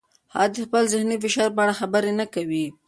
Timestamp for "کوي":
2.33-2.65